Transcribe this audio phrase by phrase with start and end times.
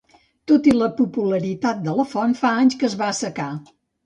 [0.51, 3.53] Tot i la popularitat de la font, fa anys que es va assecar.